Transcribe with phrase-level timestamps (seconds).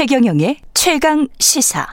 [0.00, 1.86] 최경영의 최강 시사.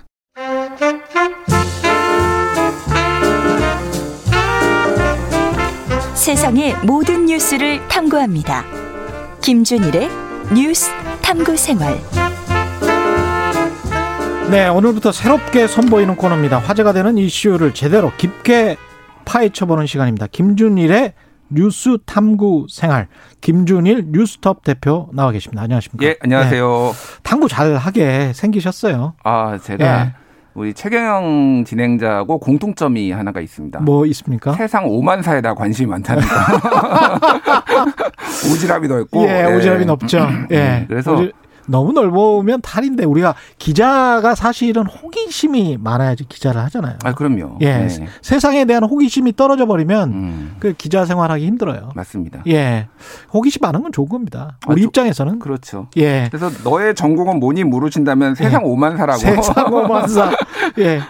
[6.16, 8.64] 세상의 모든 뉴스를 탐구합니다.
[9.42, 10.10] 김준일의
[10.56, 10.90] 뉴스
[11.22, 12.00] 탐구 생활.
[14.52, 16.60] 네, 오늘부터 새롭게 선보이는 코너입니다.
[16.60, 18.78] 화제가 되는 이슈를 제대로 깊게
[19.26, 20.28] 파헤쳐보는 시간입니다.
[20.28, 21.14] 김준일의
[21.50, 23.08] 뉴스 탐구 생활.
[23.42, 25.64] 김준일 뉴스톱 대표 나와 계십니다.
[25.64, 26.06] 안녕하십니까?
[26.06, 26.68] 예, 안녕하세요.
[26.68, 29.14] 네, 탐구 잘 하게 생기셨어요.
[29.24, 30.14] 아, 제가 예.
[30.54, 33.80] 우리 최경영 진행자하고 공통점이 하나가 있습니다.
[33.82, 34.54] 뭐 있습니까?
[34.54, 36.28] 세상 오만사에다 관심이 많다는 거.
[38.52, 39.24] 오지랖이 넓고.
[39.24, 39.86] 예, 오지랖이 예.
[39.86, 40.28] 높죠.
[40.52, 40.86] 예.
[40.88, 41.32] 그래서 오지...
[41.68, 46.98] 너무 넓으면 탈인데 우리가 기자가 사실은 호기심이 많아야지 기자를 하잖아요.
[47.04, 47.58] 아 그럼요.
[47.62, 48.08] 예, 네.
[48.22, 50.56] 세상에 대한 호기심이 떨어져 버리면 음.
[50.60, 51.92] 그 기자 생활하기 힘들어요.
[51.96, 52.42] 맞습니다.
[52.48, 52.88] 예,
[53.34, 54.58] 호기심 많은 건 좋은 겁니다.
[54.68, 55.88] 우리 아, 입장에서는 그렇죠.
[55.98, 56.30] 예.
[56.32, 58.66] 그래서 너의 전공은 뭐니 물으신다면 세상 예.
[58.66, 59.20] 오만사라고.
[59.20, 60.32] 세상 오만사.
[60.80, 61.02] 예.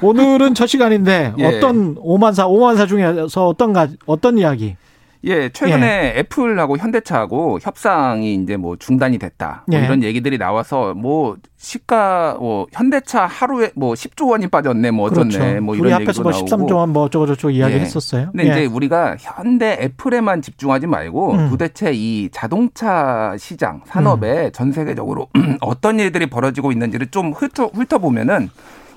[0.00, 1.44] 오늘은 첫 시간인데 예.
[1.44, 4.76] 어떤 오만사 오만사 중에서 어떤 가 어떤 이야기?
[5.24, 6.18] 예, 최근에 예.
[6.20, 9.64] 애플하고 현대차하고 협상이 이제 뭐 중단이 됐다.
[9.68, 9.84] 뭐 예.
[9.84, 15.60] 이런 얘기들이 나와서 뭐 시가 뭐 현대차 하루에 뭐 10조 원이 빠졌네 뭐 어쩌네 그렇죠.
[15.62, 17.80] 뭐 이런 얘기도 뭐 13조 원뭐 어쩌고 저쩌고 이야기 예.
[17.80, 18.30] 했었어요.
[18.32, 18.66] 근데 이제 예.
[18.66, 21.50] 우리가 현대 애플에만 집중하지 말고 음.
[21.50, 24.52] 도대체 이 자동차 시장 산업에 음.
[24.52, 25.28] 전 세계적으로
[25.62, 28.50] 어떤 일들이 벌어지고 있는지를 좀 훑어 훑어 보면은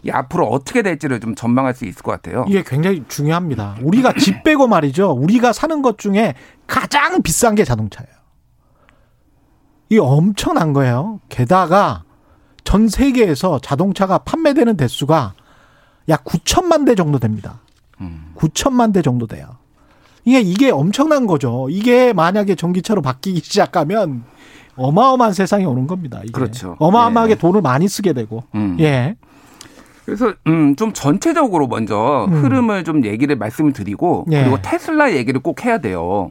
[0.06, 2.46] 이 앞으로 어떻게 될지를 좀 전망할 수 있을 것 같아요.
[2.48, 3.78] 이게 굉장히 중요합니다.
[3.82, 5.12] 우리가 집 빼고 말이죠.
[5.12, 6.36] 우리가 사는 것 중에
[6.68, 8.14] 가장 비싼 게 자동차예요.
[9.90, 11.20] 이게 엄청난 거예요.
[11.30, 12.04] 게다가
[12.64, 15.34] 전 세계에서 자동차가 판매되는 대수가
[16.10, 17.62] 약 9천만 대 정도 됩니다.
[18.36, 19.58] 9천만 대 정도 돼요.
[20.24, 21.68] 이게 이게 엄청난 거죠.
[21.70, 24.24] 이게 만약에 전기차로 바뀌기 시작하면
[24.76, 26.20] 어마어마한 세상이 오는 겁니다.
[26.24, 26.32] 이게.
[26.32, 26.76] 그렇죠.
[26.80, 27.36] 어마어마하게 예.
[27.38, 28.44] 돈을 많이 쓰게 되고.
[28.56, 28.78] 음.
[28.80, 29.16] 예.
[30.06, 32.44] 그래서 음, 좀 전체적으로 먼저 음.
[32.44, 34.42] 흐름을 좀 얘기를 말씀을 드리고 예.
[34.42, 36.30] 그리고 테슬라 얘기를 꼭 해야 돼요.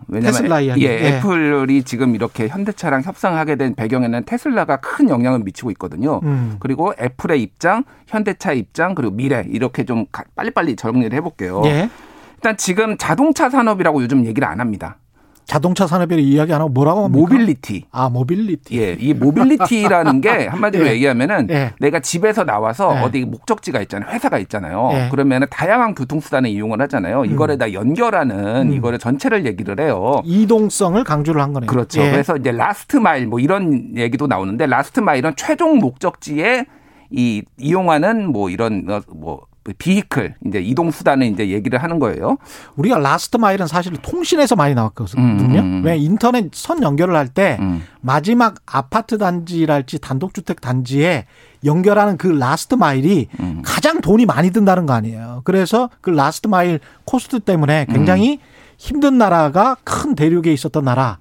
[0.61, 0.87] 이야기.
[0.87, 6.21] 예, 예, 애플이 지금 이렇게 현대차랑 협상하게 된 배경에는 테슬라가 큰 영향을 미치고 있거든요.
[6.23, 6.57] 음.
[6.61, 10.07] 그리고 애플의 입장, 현대차 입장 그리고 미래 이렇게 좀
[10.37, 11.63] 빨리빨리 정리를 해볼게요.
[11.67, 11.91] 예.
[12.37, 14.99] 일단 지금 자동차 산업이라고 요즘 얘기를 안 합니다.
[15.47, 17.21] 자동차 산업에 이야기 안 하고 뭐라고 합니까?
[17.21, 17.85] 모빌리티.
[17.91, 18.81] 아, 모빌리티.
[18.81, 20.93] 예, 이 mobility라는 게 한마디로 예.
[20.93, 21.73] 얘기하면은 예.
[21.81, 23.01] 내가 집에서 나와서 예.
[23.01, 24.11] 어디 목적지가 있잖아요.
[24.11, 24.91] 회사가 있잖아요.
[24.95, 25.09] 예.
[25.11, 27.21] 그러면은 다양한 교통수단을 이용을 하잖아요.
[27.21, 27.27] 음.
[27.27, 28.73] 이거를 다 연결하는 음.
[28.73, 30.23] 이거를 전체를 얘기를 해요.
[30.25, 31.69] 이동성을 강조를 한 거네요.
[31.69, 32.01] 그렇죠.
[32.01, 32.11] 예.
[32.11, 36.65] 그래서 이제 last mile 뭐 이런 얘기도 나오는데 last mile은 최종 목적지에
[37.11, 39.43] 이 이용하는 뭐 이런 어, 뭐
[39.73, 42.37] vehicle 이제 이동 수단을 이제 얘기를 하는 거예요.
[42.77, 45.23] 우리가 last mile은 사실 통신에서 많이 나왔거든요.
[45.23, 45.83] 음, 음, 음.
[45.85, 47.83] 왜 인터넷 선 연결을 할때 음.
[48.03, 51.25] 마지막 아파트 단지랄지 단독주택 단지에
[51.65, 53.63] 연결하는 그 last mile이 음.
[53.65, 55.41] 가장 돈이 많이 든다는 거 아니에요.
[55.45, 58.39] 그래서 그 last mile cost 때문에 굉장히 음.
[58.77, 61.19] 힘든 나라가 큰 대륙에 있었던 나라,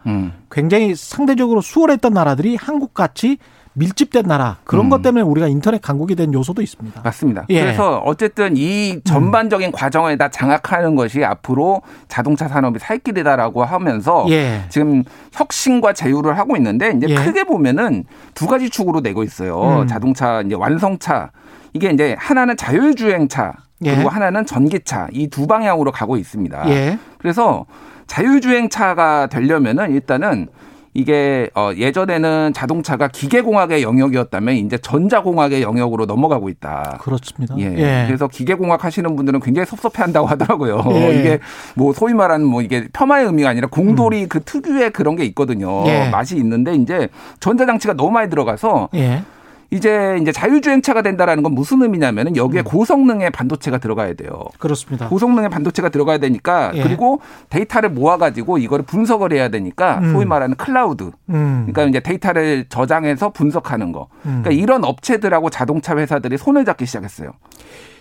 [0.50, 3.38] 굉장히 상대적으로 수월했던 나라들이 한국 같이
[3.76, 4.90] 밀집된 나라 그런 음.
[4.90, 7.02] 것 때문에 우리가 인터넷 강국이 된 요소도 있습니다.
[7.04, 7.46] 맞습니다.
[7.50, 7.62] 예.
[7.62, 9.72] 그래서 어쨌든 이 전반적인 음.
[9.72, 14.62] 과정을 다 장악하는 것이 앞으로 자동차 산업이 살 길이다라고 하면서 예.
[14.70, 15.04] 지금
[15.34, 17.16] 혁신과 제휴를 하고 있는데 이제 예.
[17.16, 18.04] 크게 보면은
[18.34, 19.82] 두 가지 축으로 내고 있어요.
[19.82, 19.88] 음.
[19.88, 21.32] 자동차 이제 완성차
[21.74, 23.54] 이게 이제 하나는 자율주행차
[23.86, 23.96] 예.
[23.96, 26.70] 그리고 하나는 전기차 이 두 방향으로 가고 있습니다.
[26.70, 27.00] 예.
[27.18, 27.66] 그래서
[28.08, 30.48] 자율주행차가 되려면은 일단은
[30.94, 37.00] 이게 어 예전에는 자동차가 기계공학의 영역이었다면 이제 전자공학의 영역으로 넘어가고 있다.
[37.02, 37.56] 그렇습니다.
[37.58, 37.64] 예.
[37.64, 38.04] 예.
[38.08, 40.84] 그래서 기계공학 하시는 분들은 굉장히 섭섭해한다고 하더라고요.
[40.92, 41.14] 예.
[41.20, 41.40] 이게
[41.76, 44.28] 뭐 소위 말하는 뭐 이게 폄하의 의미가 아니라 공돌이 음.
[44.30, 45.84] 그 특유의 그런 게 있거든요.
[45.88, 46.10] 예.
[46.10, 47.10] 맛이 있는데 이제
[47.40, 49.24] 전자장치가 너무 많이 들어가서 예.
[49.74, 52.64] 이제 이제 자율주행차가 된다라는 건 무슨 의미냐면은 여기에 음.
[52.64, 54.44] 고성능의 반도체가 들어가야 돼요.
[54.60, 55.10] 그렇습니다.
[55.10, 56.84] 고성능의 반도체가 들어가야 되니까 예.
[56.84, 60.14] 그리고 데이터를 모아가지고 이거를 분석을 해야 되니까 음.
[60.14, 61.12] 소위 말하는 클라우드.
[61.30, 61.66] 음.
[61.66, 64.08] 그러니까 이제 데이터를 저장해서 분석하는 거.
[64.26, 64.42] 음.
[64.44, 67.32] 그러니까 이런 업체들하고 자동차 회사들이 손을 잡기 시작했어요.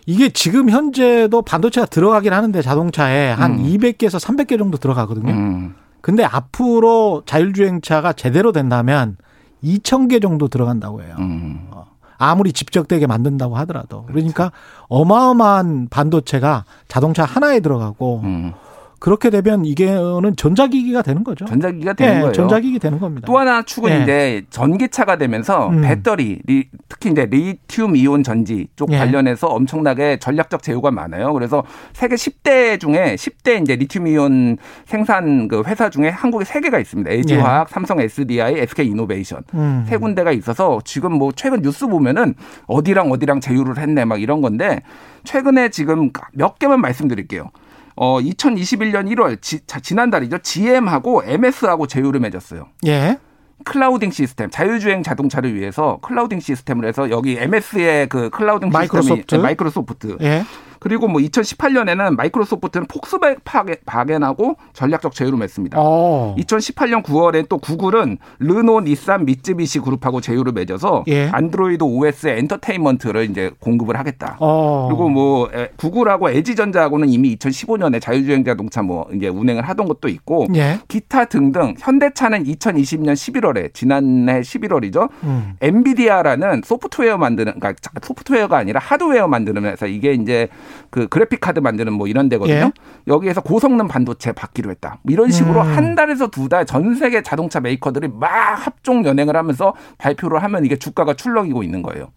[0.06, 3.64] 이게 지금 현재도 반도체가 들어가긴 하는데 자동차에 한 음.
[3.64, 5.32] 200개에서 300개 정도 들어가거든요.
[5.32, 5.75] 음.
[6.00, 9.16] 근데 앞으로 자율주행차가 제대로 된다면
[9.62, 11.14] 2천 개 정도 들어간다고 해요.
[11.19, 11.69] 음.
[11.70, 11.87] 어.
[12.19, 14.05] 아무리 집적되게 만든다고 하더라도.
[14.06, 14.53] 그러니까
[14.88, 18.53] 어마어마한 반도체가 자동차 하나에 들어가고 음.
[19.02, 21.44] 그렇게 되면 이게는 전자기기가 되는 거죠.
[21.44, 22.32] 전자기기가 되는 네, 거예요.
[22.32, 23.26] 전자기기 되는 겁니다.
[23.26, 24.02] 또 하나 축은 네.
[24.04, 25.82] 이제 전기차가 되면서 음.
[25.82, 28.99] 배터리, 리, 특히 이제 리튬 이온 전지 쪽 네.
[28.99, 31.32] 관련해서 엄청나게 전략적 제휴가 많아요.
[31.32, 37.10] 그래서 세계 10대 중에 10대 이제 리튬 이온 생산 그 회사 중에 한국에 3개가 있습니다.
[37.10, 37.75] LG화학, 네.
[37.75, 39.84] 삼성 SDI, SK 이노베이션 음.
[39.88, 42.37] 세 군데가 있어서 지금 뭐 최근 뉴스 보면은
[42.69, 44.81] 어디랑 어디랑 제휴를 했네 막 이런 건데
[45.25, 47.50] 최근에 지금 몇 개만 말씀드릴게요.
[47.96, 50.38] 어 2021년 1월 지, 지난달이죠.
[50.38, 52.68] GM하고 MS하고 제휴를 맺었어요.
[52.86, 53.18] 예.
[53.64, 59.20] clouding 시스템, 자율주행 자동차를 위해서 clouding 시스템을 해서 여기 MS의 그 clouding 마이크로소프트.
[59.20, 60.16] 시스템이 마이크로소프트.
[60.22, 60.44] 예.
[60.82, 65.81] 그리고 뭐 2018년에는 마이크로소프트는 폭스바겐하고 전략적 제휴를 맺습니다.
[65.81, 66.34] 오.
[66.38, 71.29] 2018년 9월에 또 구글은 르노, 니산, 미쯔비시 그룹하고 제휴를 맺어서 예.
[71.29, 74.37] 안드로이드 OS 엔터테인먼트를 이제 공급을 하겠다.
[74.40, 74.88] 오.
[74.88, 80.81] 그리고 뭐 구글하고 LG전자하고는 이미 2015년에 자율주행 자동차 뭐 이제 운행을 하던 것도 있고 예.
[80.88, 85.11] 기타 등등 현대차는 2020년 11월에 지난해 11월이죠.
[85.23, 85.55] 음.
[85.61, 90.49] 엔비디아라는 소프트웨어 만드는 그러니까 소프트웨어가 아니라 하드웨어 만드는 회사 이게 이제
[90.90, 92.54] 그 그래픽 카드 만드는 뭐 이런 데거든요.
[92.54, 92.72] 예.
[93.06, 94.98] 여기에서 고성능 반도체 받기로 했다.
[95.02, 95.76] 뭐 이런 식으로 음.
[95.76, 98.28] 한 달에서 두 달 전 세계 자동차 메이커들이 막
[98.66, 102.08] 합종연횡을 하면서 발표를 하면 이게 주가가 출렁이고 있는 거예요.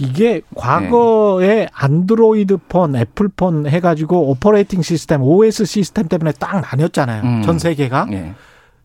[0.00, 1.68] 이게 과거에 네.
[1.72, 7.22] 안드로이드 폰, 애플 폰 해가지고 operating system, OS 시스템 때문에 딱 나뉘었잖아요.
[7.22, 7.42] 음.
[7.42, 8.06] 전 세계가.
[8.10, 8.34] 네.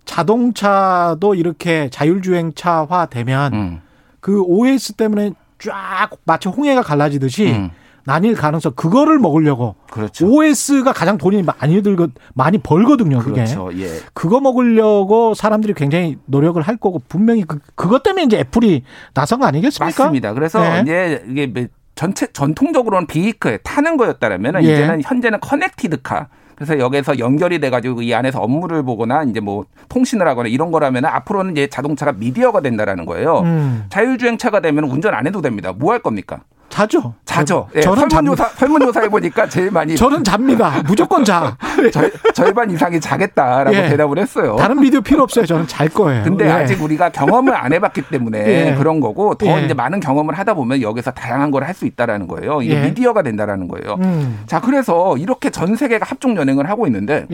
[0.05, 3.81] 자동차도 이렇게 자율주행차화 되면 음.
[4.19, 7.71] 그 OS 때문에 쫙 마치 홍해가 갈라지듯이 음.
[8.05, 10.27] 나뉠 가능성 그거를 먹으려고 그렇죠.
[10.27, 13.19] OS가 가장 돈이 많이 들고 많이 벌거든요.
[13.19, 13.69] 그게 그렇죠.
[13.77, 13.87] 예.
[14.13, 19.45] 그거 먹으려고 사람들이 굉장히 노력을 할 거고 분명히 그 그것 때문에 이제 애플이 나선 거
[19.45, 20.03] 아니겠습니까?
[20.03, 20.33] 맞습니다.
[20.33, 20.81] 그래서 네.
[20.83, 21.65] 이제 이게 뭐
[21.95, 24.73] 전체 전통적으로는 비이크 타는 거였다라면 예.
[24.73, 30.49] 이제는 현재는 커넥티드카 그래서 여기서 연결이 돼가지고 이 안에서 업무를 보거나 이제 뭐 통신을 하거나
[30.49, 33.39] 이런 거라면 앞으로는 이제 자동차가 미디어가 된다라는 거예요.
[33.45, 33.85] 음.
[33.89, 35.71] 자율주행차가 되면 운전 안 해도 됩니다.
[35.71, 36.41] 뭐 할 겁니까?
[36.69, 37.13] 자죠.
[37.25, 37.67] 자죠.
[37.75, 39.95] 예, 저는 설문조사, 설문조사 해보니까 제일 많이.
[39.95, 40.81] 저는 잡니다.
[40.87, 41.57] 무조건 자.
[41.91, 43.89] 절, 절반 이상이 자겠다라고 예.
[43.89, 44.55] 대답을 했어요.
[44.57, 45.45] 다른 비디오 필요 없어요.
[45.45, 46.23] 저는 잘 거예요.
[46.23, 46.49] 근데 예.
[46.51, 48.75] 아직 우리가 경험을 안 해봤기 때문에 예.
[48.75, 49.65] 그런 거고 더 예.
[49.65, 52.61] 이제 많은 경험을 하다 보면 여기서 다양한 걸 할 수 있다라는 거예요.
[52.61, 52.81] 이게 예.
[52.87, 53.95] 미디어가 된다라는 거예요.
[54.01, 54.43] 음.
[54.47, 57.27] 자, 그래서 이렇게 전 세계가 합종 연행을 하고 있는데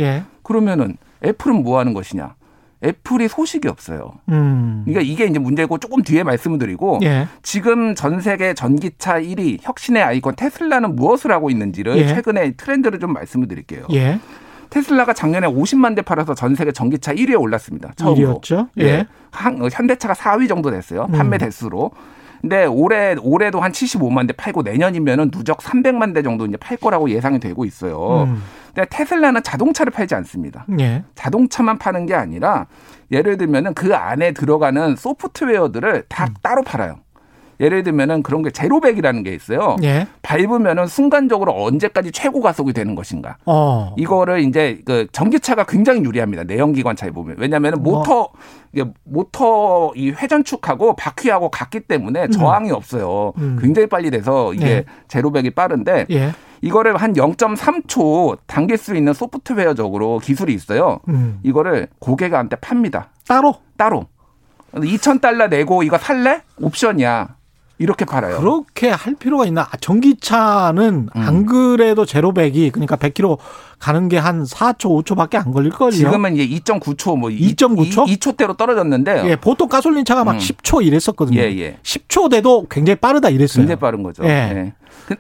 [0.44, 2.34] 그러면은 애플은 뭐 하는 것이냐?
[2.86, 4.14] 애플이 소식이 없어요.
[4.30, 4.84] 음.
[4.86, 7.28] 그러니까 이게 이제 문제고 조금 뒤에 말씀을 드리고 예.
[7.42, 12.08] 지금 전 세계 전기차 1위 혁신의 아이콘 테슬라는 무엇을 하고 있는지를 예.
[12.08, 13.88] 최근에 트렌드를 좀 말씀을 드릴게요.
[13.94, 14.20] 예.
[14.70, 17.94] 테슬라가 작년에 50만 대 팔아서 전 세계 전기차 1위에 올랐습니다.
[17.96, 18.42] 처음으로.
[18.42, 18.70] 1위였죠?
[18.80, 18.84] 예.
[18.84, 19.08] 예.
[19.32, 21.08] 한, 현대차가 4위 정도 됐어요.
[21.08, 21.40] 판매 음.
[21.40, 21.92] 대수로.
[22.42, 27.10] 근데 올해 올해도 한 75만 대 팔고 내년이면은 누적 300만 대 정도 이제 팔 거라고
[27.10, 28.26] 예상이 되고 있어요.
[28.28, 28.44] 음.
[28.76, 30.66] 근데 테슬라는 자동차를 팔지 않습니다.
[30.80, 31.04] 예.
[31.16, 32.68] 자동차만 파는 게 아니라
[33.10, 36.34] 예를 들면은 그 안에 들어가는 소프트웨어들을 다 음.
[36.44, 36.98] 따로 팔아요.
[37.62, 39.78] 예를 들면은 그런 게 제로백이라는 게 있어요.
[39.84, 40.08] 예.
[40.22, 43.38] 밟으면은 순간적으로 언제까지 최고 가속이 되는 것인가.
[43.46, 43.96] 어.
[43.98, 46.44] 이거를 이제 그 전기차가 굉장히 유리합니다.
[46.44, 47.38] 내연기관 차에 보면.
[47.40, 48.00] 왜냐면은 뭐.
[48.00, 48.94] 모터 어.
[49.06, 52.32] 모터 이 회전축하고 바퀴하고 같기 때문에 음.
[52.32, 52.76] 저항이 음.
[52.76, 53.32] 없어요.
[53.38, 53.58] 음.
[53.62, 54.86] 굉장히 빨리 돼서 이게 예.
[55.08, 56.32] 제로백이 빠른데 예.
[56.66, 61.00] 이거를 한 0.3초 당길 수 있는 소프트웨어적으로 기술이 있어요.
[61.10, 61.40] 음.
[61.44, 63.12] 이거를 고객한테 팝니다.
[63.28, 63.54] 따로?
[63.78, 64.08] 따로.
[64.74, 66.42] 2,000달러 내고 이거 살래?
[66.60, 67.36] 옵션이야.
[67.78, 68.40] 이렇게 팔아요.
[68.40, 69.68] 그렇게 할 필요가 있나?
[69.82, 71.22] 전기차는 음.
[71.22, 73.38] 안 그래도 제로백이 그러니까 100km
[73.80, 75.92] 가는 게 한 4초, 5초밖에 안 걸릴 거예요.
[75.92, 78.08] 지금은 이제 2.9초 뭐 2.9초?
[78.08, 79.30] 2, 초대로 떨어졌는데.
[79.30, 80.38] 예, 보통 가솔린 차가 막 음.
[80.38, 81.40] 10초 이랬었거든요.
[81.40, 81.78] 예, 예.
[81.84, 83.62] 10초 돼도 굉장히 빠르다 이랬어요.
[83.64, 84.24] 굉장히 빠른 거죠.
[84.24, 84.30] 예.
[84.30, 84.74] 예.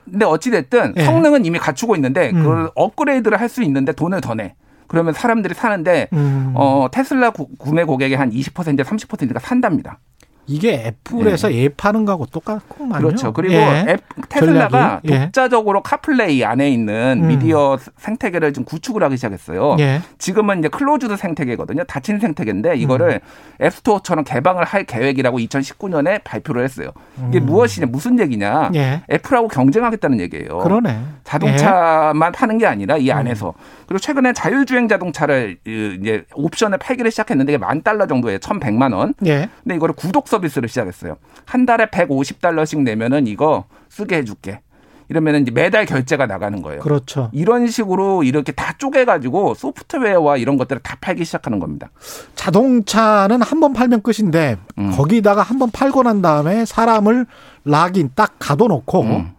[0.05, 1.03] 근데 어찌 됐든 예.
[1.03, 2.41] 성능은 이미 갖추고 있는데 음.
[2.41, 4.55] 그걸 업그레이드를 할 수 있는데 돈을 더 내.
[4.87, 6.53] 그러면 사람들이 사는데 음.
[6.55, 9.99] 어 테슬라 구매 고객의 한 20% 30%가 산답니다.
[10.47, 11.65] 이게 애플에서 예.
[11.65, 13.07] 앱하는 거하고 똑같고 말이요.
[13.07, 13.33] 그렇죠.
[13.33, 13.85] 그리고 예.
[13.89, 15.09] 앱, 테슬라가 전략이.
[15.11, 15.25] 예.
[15.25, 17.27] 독자적으로 카플레이 안에 있는 음.
[17.27, 19.77] 미디어 생태계를 좀 구축을 하기 시작했어요.
[19.79, 20.01] 예.
[20.19, 21.83] 지금은 이제 closed 생태계거든요.
[21.85, 23.63] 닫힌 생태계인데 이거를 음.
[23.65, 26.91] 앱스토어처럼 개방을 할 계획이라고 2019년에 발표를 했어요.
[27.29, 27.45] 이게 음.
[27.47, 28.71] 무엇이냐, 무슨 얘기냐?
[28.75, 29.01] 예.
[29.11, 30.59] 애플하고 경쟁하겠다는 얘기예요.
[30.59, 30.99] 그러네.
[31.23, 33.53] 자동차만 파는 게 아니라 이 안에서.
[33.87, 39.13] 그리고 최근에 자율주행 자동차를 이제 옵션을 팔기를 시작했는데 이게 만 달러 정도에 1,100만 원.
[39.25, 39.49] 예.
[39.63, 41.17] 근데 이거를 구독 서비스를 시작했어요.
[41.45, 44.61] 한 달에 150달러씩 내면은 이거 쓰게 해줄게.
[45.07, 46.81] 이러면 이제 매달 결제가 나가는 거예요.
[46.81, 47.29] 그렇죠.
[47.31, 51.91] 이런 식으로 이렇게 다 쪼개가지고 소프트웨어와 이런 것들을 다 팔기 시작하는 겁니다.
[52.33, 54.91] 자동차는 한 번 팔면 끝인데 음.
[54.97, 57.27] 거기다가 한 번 팔고 난 다음에 사람을
[57.65, 59.31] 락인 딱 가둬놓고 음.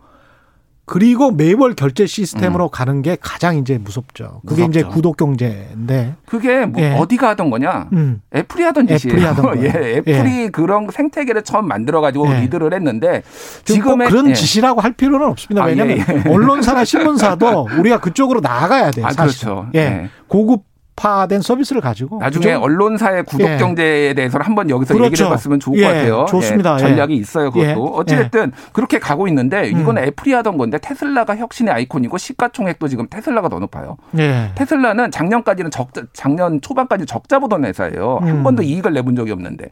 [0.86, 2.70] 그리고 매월 결제 시스템으로 음.
[2.70, 4.40] 가는 게 가장 이제 무섭죠.
[4.46, 4.78] 그게 무섭죠.
[4.78, 6.14] 이제 구독 경제인데.
[6.26, 6.92] 그게 뭐 예.
[6.92, 7.88] 어디가 하던 거냐?
[7.92, 8.22] 음.
[8.32, 9.16] 애플이 하던 짓이에요.
[9.16, 10.48] 애플이 하던 예, 애플이 예.
[10.48, 12.42] 그런 생태계를 처음 만들어 가지고 예.
[12.42, 13.22] 리드를 했는데
[13.64, 14.34] 지금의 그런 예.
[14.34, 15.64] 짓이라고 할 필요는 없습니다.
[15.64, 19.06] 아, 왜냐하면 예, 언론사나 신문사도 우리가 그쪽으로 나아가야 돼요.
[19.06, 19.44] 아, 사실.
[19.44, 19.68] 그렇죠.
[19.74, 20.08] 예.
[20.28, 20.62] 고급
[20.96, 22.60] 파된 서비스를 가지고 나중에 그죠?
[22.60, 23.56] 언론사의 구독 예.
[23.58, 25.06] 경제에 대해서는 한번 여기서 그렇죠.
[25.06, 25.82] 얘기를 해봤으면 좋을 예.
[25.82, 26.24] 것 같아요.
[26.26, 26.74] 좋습니다.
[26.74, 26.78] 예.
[26.78, 27.50] 전략이 있어요.
[27.50, 27.74] 그것도 예.
[27.76, 30.04] 어찌됐든 그렇게 가고 있는데 이건 음.
[30.04, 33.98] 애플이 하던 건데 테슬라가 혁신의 아이콘이고 시가총액도 지금 테슬라가 더 높아요.
[34.18, 34.50] 예.
[34.54, 38.20] 테슬라는 작년까지는 적자 작년 초반까지 적자 보던 회사예요.
[38.22, 38.26] 음.
[38.26, 39.70] 한 번도 이익을 내본 적이 없는데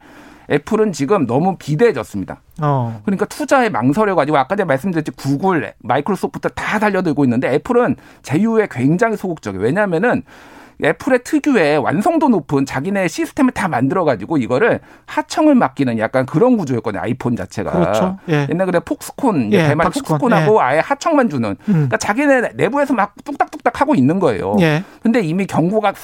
[0.51, 2.43] 애플은 지금 너무 비대해졌습니다.
[2.61, 3.01] 어.
[3.05, 9.17] 그러니까 투자에 망설여 가지고 아까 제가 말씀드렸지 구글, 마이크로소프트 다 달려들고 있는데 애플은 제휴에 굉장히
[9.17, 9.65] 소극적이에요.
[9.65, 10.23] 왜냐하면은
[10.85, 17.03] 애플의 특유의 완성도 높은 자기네 시스템을 다 만들어가지고 이거를 하청을 맡기는 약간 그런 구조였거든요.
[17.03, 17.71] 아이폰 자체가.
[17.73, 18.19] 그렇죠.
[18.29, 18.47] 예.
[18.51, 20.19] 옛날 그래 폭스콘, 예, 대만 폭스콘.
[20.19, 20.61] 폭스콘하고 예.
[20.61, 21.51] 아예 하청만 주는.
[21.51, 21.73] 음.
[21.73, 24.57] 그러니까 자기네 내부에서 막 뚝딱뚝딱 하고 있는 거예요.
[24.61, 24.85] 예.
[25.03, 25.95] 근데 이미 경고가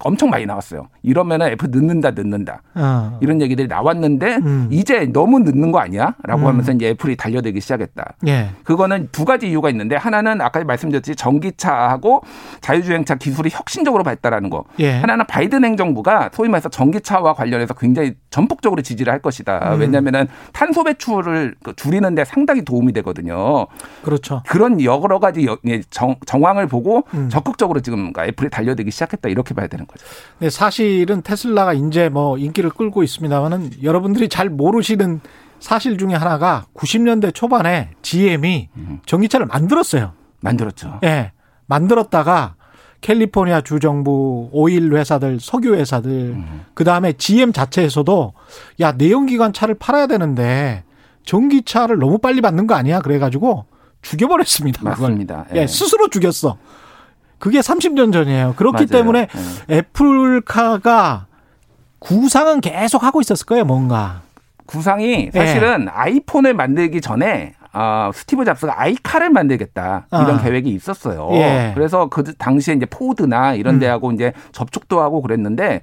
[0.00, 0.88] 엄청 많이 나왔어요.
[1.02, 2.62] 이러면은 애플 늦는다, 늦는다.
[2.74, 3.18] 어.
[3.20, 4.68] 이런 얘기들이 나왔는데 음.
[4.70, 6.14] 이제 너무 늦는 거 아니야?
[6.24, 6.46] 라고 음.
[6.48, 8.14] 하면서 이제 애플이 달려들기 시작했다.
[8.26, 8.50] 예.
[8.64, 12.22] 그거는 두 가지 이유가 있는데 하나는 아까 말씀드렸지 전기차하고
[12.60, 14.64] 자유주행차 기술이 혁신적으로 발 했다라는 거.
[14.80, 14.92] 예.
[14.92, 19.74] 하나는 바이든 행정부가 소위 말해서 전기차와 관련해서 굉장히 전폭적으로 지지를 할 것이다.
[19.74, 19.80] 음.
[19.80, 23.66] 왜냐하면은 탄소 배출을 그 줄이는데 상당히 도움이 되거든요.
[24.02, 24.42] 그렇죠.
[24.46, 27.28] 그런 여러 가지 예, 정, 정황을 보고 음.
[27.28, 30.04] 적극적으로 지금 애플이 달려들기 시작했다 이렇게 봐야 되는 거죠.
[30.38, 35.20] 네, 사실은 테슬라가 이제 뭐 인기를 끌고 있습니다만은 여러분들이 잘 모르시는
[35.58, 39.00] 사실 중에 하나가 90년대 초반에 GM이 음.
[39.06, 40.12] 전기차를 만들었어요.
[40.40, 41.00] 만들었죠.
[41.02, 41.06] 예.
[41.06, 41.32] 네,
[41.66, 42.56] 만들었다가
[43.00, 46.64] 캘리포니아 주 정부 오일 회사들 석유 회사들 음.
[46.74, 48.32] 그 다음에 GM 자체에서도
[48.80, 50.84] 야 내연기관 차를 팔아야 되는데
[51.24, 53.66] 전기차를 너무 빨리 받는 거 아니야 그래가지고
[54.02, 54.82] 죽여버렸습니다.
[54.82, 55.46] 맞습니다.
[55.54, 55.62] 예.
[55.62, 56.56] 예, 스스로 죽였어.
[57.38, 58.54] 그게 30년 전이에요.
[58.56, 58.86] 그렇기 맞아요.
[58.86, 59.28] 때문에
[59.70, 59.76] 예.
[59.76, 61.26] 애플카가
[61.98, 64.22] 구상은 계속 하고 있었을 거예요, 뭔가.
[64.66, 65.90] 구상이 사실은 예.
[65.90, 70.42] 아이폰을 만들기 전에 아, 스티브 잡스가 아이카를 만들겠다 이런 아.
[70.42, 71.28] 계획이 있었어요.
[71.32, 71.72] 예.
[71.74, 73.80] 그래서 그 당시에 이제 포드나 이런 음.
[73.80, 74.14] 데하고 음.
[74.14, 75.82] 이제 접촉도 하고 그랬는데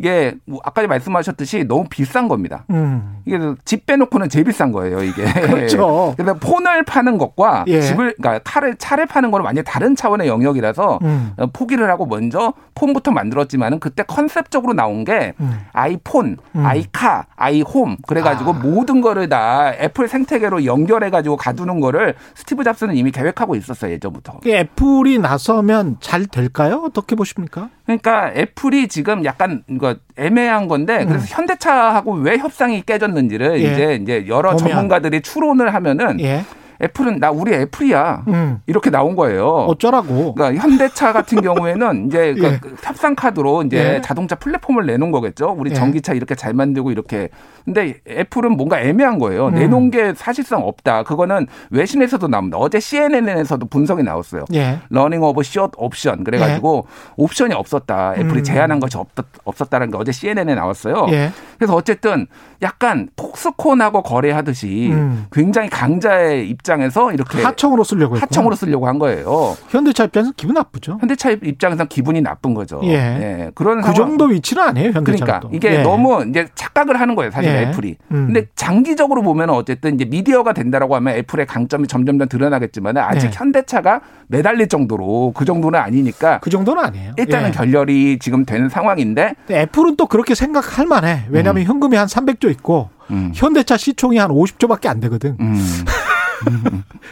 [0.00, 2.64] 이게 뭐 아까 말씀하셨듯이 너무 비싼 겁니다.
[2.70, 3.18] 음.
[3.26, 5.24] 이게 집 빼놓고는 제일 비싼 거예요, 이게.
[5.46, 6.14] 그렇죠.
[6.16, 7.82] 그래서 폰을 파는 것과 예.
[7.82, 11.34] 집을 그러니까 차를 차를 파는 거는 완전 다른 차원의 영역이라서 음.
[11.52, 15.60] 포기를 하고 먼저 폰부터 만들었지만은 그때 컨셉적으로 나온 게 음.
[15.74, 16.64] 아이폰, 음.
[16.64, 18.54] 아이카, 아이홈 그래 가지고 아.
[18.54, 24.40] 모든 거를 다 애플 생태계로 연결해 가지고 가두는 거를 스티브 잡스는 이미 계획하고 있었어요 예전부터.
[24.46, 26.84] 애플이 나서면 잘 될까요?
[26.86, 27.68] 어떻게 보십니까?
[27.84, 31.26] 그러니까 애플이 지금 약간 이거 애매한 건데 그래서 음.
[31.28, 33.72] 현대차하고 왜 협상이 깨졌는지를 예.
[33.72, 34.68] 이제 이제 여러 보면.
[34.70, 36.44] 전문가들이 추론을 하면은 예.
[36.82, 38.60] 애플은 나 우리 애플이야 음.
[38.66, 39.46] 이렇게 나온 거예요.
[39.46, 40.34] 어쩌라고?
[40.34, 42.58] 그러니까 현대차 같은 경우에는 이제 그 예.
[42.60, 44.00] 그 협상 카드로 이제 예.
[44.00, 45.54] 자동차 플랫폼을 내놓은 거겠죠.
[45.58, 45.74] 우리 예.
[45.74, 47.28] 전기차 이렇게 잘 만들고 이렇게.
[47.64, 49.48] 근데 애플은 뭔가 애매한 거예요.
[49.48, 49.54] 음.
[49.54, 51.02] 내놓은 게 사실상 없다.
[51.02, 52.56] 그거는 외신에서도 나옵니다.
[52.56, 54.44] 어제 CNN에서도 분석이 나왔어요.
[54.88, 57.12] running of short option 그래가지고 예.
[57.16, 58.14] 옵션이 없었다.
[58.16, 58.42] 애플이 음.
[58.44, 59.08] 제안한 것이 없,
[59.44, 61.06] 없었다는 게 어제 CNN에 나왔어요.
[61.10, 61.30] 예.
[61.58, 62.26] 그래서 어쨌든
[62.62, 65.26] 약간 폭스콘하고 거래하듯이 음.
[65.30, 69.56] 굉장히 강자의 입장 입장에서 이렇게 하청으로 쓰려고 했고 하청으로 쓰려고 한 거예요.
[69.68, 70.98] 현대차 입장에서 기분 나쁘죠.
[71.00, 72.80] 현대차 입장에서 기분이 나쁜 거죠.
[72.84, 72.90] 예.
[72.92, 73.50] 예.
[73.54, 74.92] 그런 그 정도 위치는 아니에요.
[74.92, 75.24] 현대차.
[75.24, 75.82] 그러니까 이게 예.
[75.82, 77.30] 너무 이제 착각을 하는 거예요.
[77.30, 77.62] 사실 예.
[77.62, 77.96] 애플이.
[78.12, 78.26] 음.
[78.26, 83.30] 근데 장기적으로 보면 어쨌든 이제 미디어가 된다라고 하면 애플의 강점이 점점 더 드러나겠지만 아직 예.
[83.32, 87.12] 현대차가 매달릴 정도로 그 정도는 아니니까 그 정도는 아니에요.
[87.16, 87.52] 일단은 예.
[87.52, 91.24] 결렬이 지금 되는 상황인데 애플은 또 그렇게 생각할 만해.
[91.30, 91.66] 왜냐하면 음.
[91.66, 93.32] 현금이 한 300조 있고 음.
[93.34, 95.36] 현대차 시총이 한 50조밖에 안 되거든.
[95.40, 95.56] 음.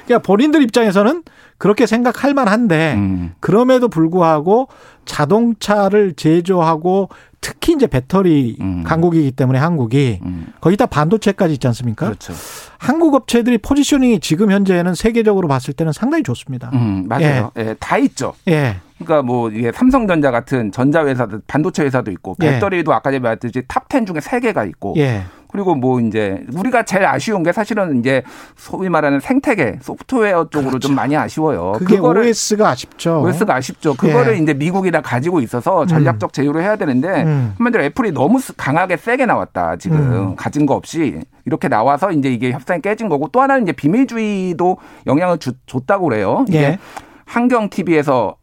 [0.06, 1.22] 그러니까 본인들 입장에서는
[1.58, 3.32] 그렇게 생각할 만한데 음.
[3.40, 4.68] 그럼에도 불구하고
[5.04, 7.08] 자동차를 제조하고
[7.40, 8.82] 특히 이제 배터리 음.
[8.84, 10.48] 강국이기 때문에 한국이 음.
[10.60, 12.06] 거기다 반도체까지 있지 않습니까?
[12.06, 12.32] 그렇죠.
[12.78, 16.70] 한국 업체들이 포지셔닝이 지금 현재는 세계적으로 봤을 때는 상당히 좋습니다.
[16.74, 17.52] 음, 맞아요.
[17.56, 17.68] 예.
[17.68, 18.34] 예, 다 있죠.
[18.48, 18.76] 예.
[18.98, 22.52] 그러니까 뭐 이게 삼성전자 같은 전자 회사도 반도체 회사도 있고 예.
[22.52, 22.96] 배터리도 예.
[22.96, 25.24] 아까 제가 말했듯이 top 10 중에 3개가 있고 예.
[25.48, 28.22] 그리고 뭐 이제 우리가 제일 아쉬운 게 사실은 이제
[28.56, 30.88] 소위 말하는 생태계 소프트웨어 쪽으로 그렇죠.
[30.88, 31.72] 좀 많이 아쉬워요.
[31.78, 33.22] 그게 그거를 OS가 아쉽죠.
[33.22, 33.94] OS가 아쉽죠.
[33.94, 34.38] 그거를 예.
[34.38, 37.54] 이제 미국이랑 가지고 있어서 전략적 제휴를 해야 되는데 음.
[37.56, 39.76] 한마디로 애플이 너무 강하게 세게 나왔다.
[39.76, 40.36] 지금 음.
[40.36, 44.76] 가진 거 없이 이렇게 나와서 이제 이게 협상이 깨진 거고 또 하나는 이제 비밀주의도
[45.06, 46.44] 영향을 주, 줬다고 그래요.
[46.48, 46.78] 이게 예.
[47.24, 48.37] 환경 TV에서 어,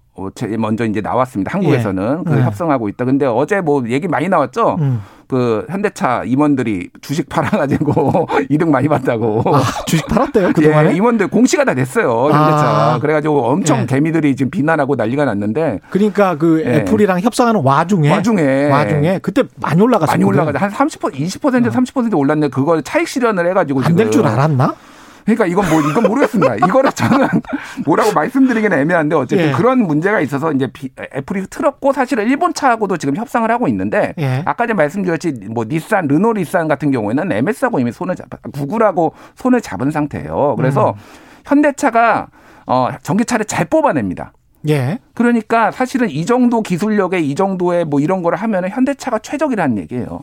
[0.58, 1.52] 먼저 이제 나왔습니다.
[1.54, 2.30] 한국에서는 예.
[2.30, 2.42] 그 네.
[2.44, 3.06] 협상하고 있다.
[3.06, 4.78] 근데 어제 뭐 얘기 많이 나왔죠.
[4.80, 5.02] 음.
[5.28, 9.42] 그 현대차 임원들이 주식 팔아가지고 이득 많이 봤다고.
[9.48, 10.92] 아, 주식 팔았대요 그동안에?
[10.94, 12.26] 예, 임원들 공시가 다 됐어요.
[12.26, 12.94] 현대차.
[12.94, 13.00] 아.
[13.00, 13.86] 그래가지고 엄청 예.
[13.88, 15.80] 개미들이 지금 비난하고 난리가 났는데.
[15.90, 16.76] 그러니까 그 예.
[16.76, 18.10] 애플이랑 협상하는 와중에.
[18.12, 18.70] 와중에.
[18.70, 20.14] 와중에 그때 많이 올라갔어요.
[20.14, 20.60] 많이 올라가죠.
[20.60, 23.82] 한 30%, 20% 30% 올랐는데 그걸 차익 실현을 해가지고.
[23.84, 24.76] 안 될 줄 알았나?
[25.26, 26.56] 그러니까 이건 뭐 이건 모르겠습니다.
[26.56, 27.28] 이거를 저는
[27.86, 29.52] 뭐라고 말씀드리기는 애매한데 어쨌든 예.
[29.52, 30.70] 그런 문제가 있어서 이제
[31.16, 34.44] 애플이 틀었고 사실은 일본 차하고도 지금 협상을 하고 있는데 예.
[34.46, 39.62] 아까 전에 말씀드렸지 뭐 닛산, 르노 닛산 같은 경우에는 MS하고 이미 손을 잡 구글하고 손을
[39.62, 40.56] 잡은 상태예요.
[40.58, 40.96] 그래서 음.
[41.46, 42.28] 현대차가
[42.68, 44.32] 어 전기차를 잘 뽑아냅니다.
[44.70, 45.00] 예.
[45.14, 50.22] 그러니까 사실은 이 정도 기술력에 이 정도의 뭐 이런 거를 하면은 현대차가 최적이라는 얘기예요.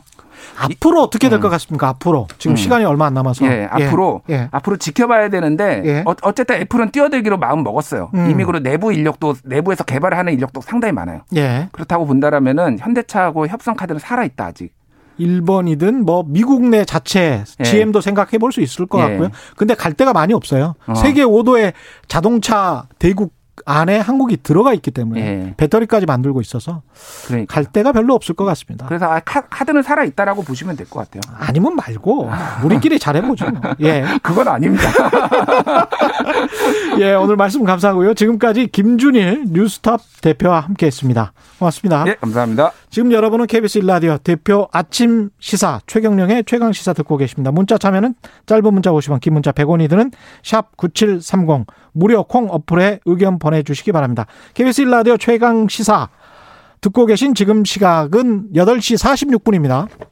[0.57, 1.51] 앞으로 어떻게 될것 음.
[1.51, 1.87] 같습니까?
[1.89, 2.55] 앞으로 지금 음.
[2.55, 4.33] 시간이 얼마 안 남아서 예, 앞으로 예.
[4.33, 4.47] 예.
[4.51, 6.03] 앞으로 지켜봐야 되는데 예.
[6.05, 8.11] 어, 쨌든 애플은 뛰어들기로 마음 먹었어요.
[8.13, 8.29] 음.
[8.29, 11.21] 이미 그리고 내부 인력도 내부에서 개발하는 인력도 상당히 많아요.
[11.35, 11.69] 예.
[11.71, 14.73] 그렇다고 본다라면은 현대차하고 협상 카드는 살아 있다 아직.
[15.17, 18.01] 일본이든 뭐 미국 내 자체 GM도 예.
[18.01, 19.09] 생각해 볼 수 있을 것 예.
[19.09, 19.29] 같고요.
[19.55, 20.75] 근데 갈 데가 많이 없어요.
[20.87, 20.95] 어.
[20.95, 21.73] 세계 5도의
[22.07, 23.33] 자동차 대국
[23.65, 25.53] 안에 한국이 들어가 있기 때문에 예.
[25.57, 26.81] 배터리까지 만들고 있어서
[27.27, 27.53] 그러니까.
[27.53, 28.85] 갈 데가 별로 없을 것 같습니다.
[28.87, 31.21] 그래서 아, 카드는 살아 있다라고 보시면 될 것 같아요.
[31.39, 32.29] 아니면 말고
[32.63, 33.45] 우리끼리 잘해보죠.
[33.81, 34.83] 예, 그건 아닙니다.
[36.99, 38.13] 예, 오늘 말씀 감사하고요.
[38.13, 41.33] 지금까지 김준일 뉴스탑 대표와 함께했습니다.
[41.59, 42.05] 고맙습니다.
[42.07, 42.71] 예, 감사합니다.
[42.89, 47.51] 지금 여러분은 KBS 일라디오 대표 아침 시사 최경령의 최강 시사 듣고 계십니다.
[47.51, 50.11] 문자 참여는 짧은 문자 50원, 긴 문자 100원이 드는
[50.43, 54.25] 샵 9730 무료 콩 어플에 의견 보내주시기 바랍니다.
[54.53, 56.09] KBS 1라디오 최강 시사
[56.81, 59.87] 듣고 계신 지금 시각은 8시 46분입니다.